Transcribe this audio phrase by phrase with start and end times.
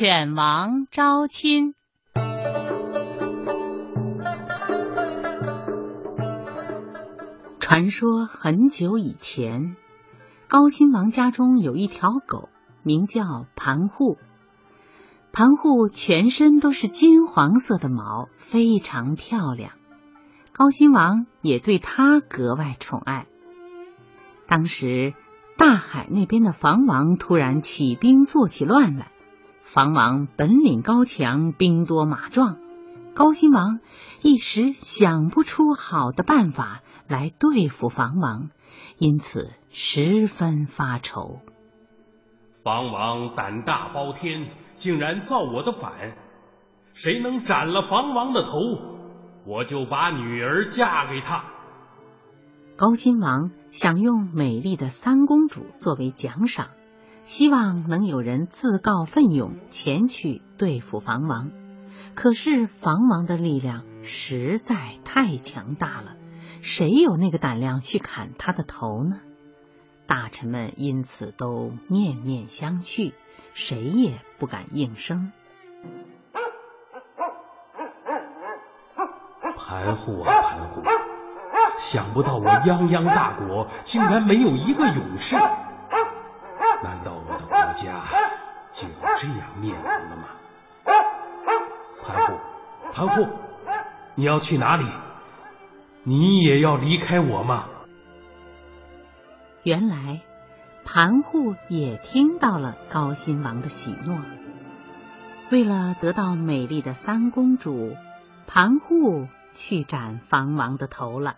[0.00, 1.74] 犬王招亲。
[7.58, 9.74] 传说很久以前，
[10.46, 12.48] 高亲王家中有一条狗，
[12.84, 13.24] 名叫
[13.56, 14.18] 盘户。
[15.32, 19.72] 盘户全身都是金黄色的毛，非常漂亮。
[20.52, 23.26] 高亲王也对它格外宠爱。
[24.46, 25.14] 当时，
[25.56, 29.10] 大海那边的房王突然起兵做起乱来。
[29.70, 32.56] 房王本领高强，兵多马壮。
[33.14, 33.80] 高辛王
[34.22, 38.48] 一时想不出好的办法来对付房王，
[38.96, 41.40] 因此十分发愁。
[42.64, 46.16] 房王胆大包天，竟然造我的反。
[46.94, 48.58] 谁能斩了房王的头，
[49.44, 51.44] 我就把女儿嫁给他。
[52.78, 56.68] 高辛王想用美丽的三公主作为奖赏，
[57.28, 61.50] 希望能有人自告奋勇前去对付房王。
[62.14, 66.16] 可是房王的力量实在太强大了，
[66.62, 69.20] 谁有那个胆量去砍他的头呢？
[70.06, 73.12] 大臣们因此都面面相觑，
[73.52, 75.30] 谁也不敢应声。
[79.54, 80.82] 盘户啊盘户，
[81.76, 85.36] 想不到我泱泱大国竟然没有一个勇士，
[86.82, 88.04] 难道我的国家
[88.72, 90.28] 就这样灭亡了吗？
[92.04, 92.38] 盘户，
[92.92, 93.26] 盘户，
[94.14, 94.84] 你要去哪里？
[96.04, 97.66] 你也要离开我吗？
[99.62, 100.22] 原来，
[100.84, 104.18] 盘户也听到了高辛王的许诺。
[105.50, 107.96] 为了得到美丽的三公主，
[108.46, 111.36] 盘户去斩房王的头了。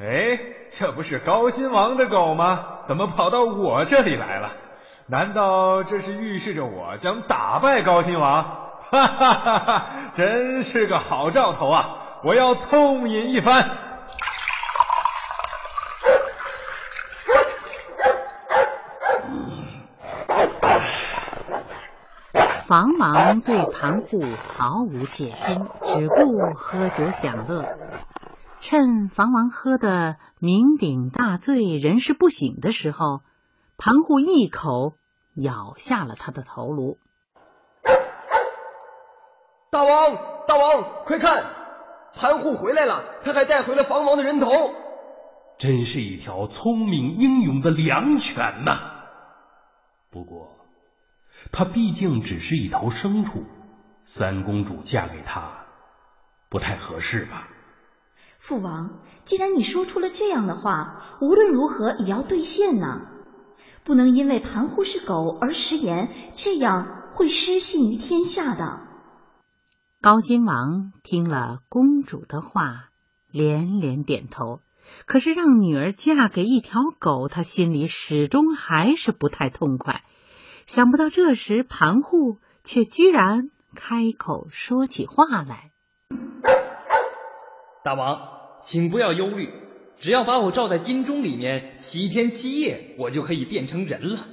[0.00, 0.40] 哎。
[0.72, 2.78] 这不是高辛王的狗吗？
[2.84, 4.52] 怎么跑到我这里来了？
[5.06, 8.44] 难道这是预示着我将打败高辛王？
[8.88, 9.86] 哈哈哈哈！
[10.12, 11.96] 真是个好兆头啊！
[12.22, 13.68] 我要痛饮一番。
[22.66, 24.24] 房王对盘户
[24.56, 27.64] 毫无戒心，只顾喝酒享乐。
[28.60, 33.22] 趁房王喝的酩酊大醉、人事不省的时候，
[33.78, 34.92] 盘户一口
[35.34, 36.98] 咬下了他的头颅。
[39.70, 40.14] 大王，
[40.46, 41.44] 大王，快看，
[42.14, 44.50] 盘户回来了，他还带回了房王的人头。
[45.56, 49.06] 真是一条聪明英勇的良犬呐！
[50.10, 50.54] 不过，
[51.50, 53.46] 他毕竟只是一头牲畜，
[54.04, 55.64] 三公主嫁给他
[56.50, 57.48] 不太合适吧？
[58.40, 63.02] 父王，既然你说出了这样的话，无论如何也要兑现呢。
[63.84, 68.80] 不能因为盘户是狗而食言，这样会失信于天下的。
[70.00, 72.88] 高金王听了公主的话，
[73.30, 74.60] 连连点头。
[75.06, 80.02] 可是让女儿嫁给一条狗，他心里始终还是不太痛快。
[80.66, 85.70] 想不到这时盘户却居然开口说起话来。
[87.82, 88.18] 大王，
[88.60, 89.48] 请不要忧虑，
[89.96, 94.26] 只要把我罩在金钟里面七天七夜，我就可以变成人了。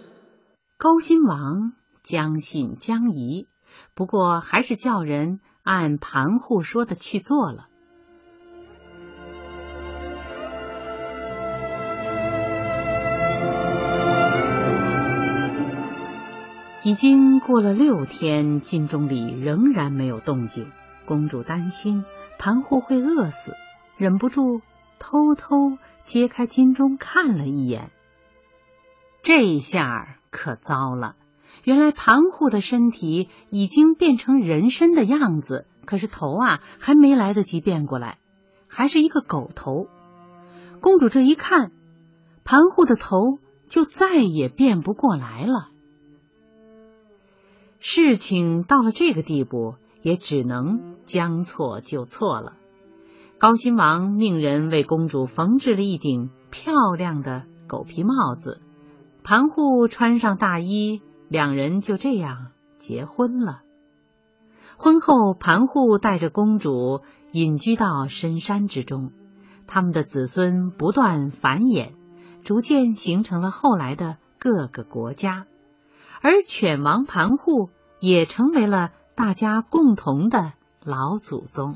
[0.77, 1.71] 高辛王
[2.03, 3.47] 将信将疑，
[3.95, 7.67] 不过还是叫人按盘户说的去做了。
[16.83, 20.71] 已经过了六天，金钟里仍然没有动静。
[21.07, 22.03] 公主担心
[22.37, 23.55] 盘户会饿死，
[23.95, 24.61] 忍不住
[24.99, 27.89] 偷偷揭开金钟看了一眼。
[29.23, 31.15] 这下可糟了，
[31.63, 38.19] 原来盘户的身体已经变成人身的样子，可是头啊还没来得及变过来，
[38.67, 39.87] 还是一个狗头。
[40.81, 41.71] 公主这一看，
[42.43, 43.39] 盘户的头
[43.69, 45.69] 就再也变不过来了。
[47.79, 49.75] 事情到了这个地步。
[50.07, 52.53] 也只能将错就错了。
[53.39, 58.61] 高辛王命人为公主缝制了一顶漂亮的狗皮帽子，
[59.21, 63.63] 盘户穿上大衣，两人就这样结婚了。
[64.77, 67.01] 婚后，盘户带着公主
[67.33, 69.11] 隐居到深山之中，
[69.67, 71.95] 他们的子孙不断繁衍，
[72.45, 75.47] 逐渐形成了后来的各个国家，
[76.21, 78.91] 而犬王盘户也成为了。
[79.17, 80.53] 大家共同的
[80.83, 81.75] 老祖宗。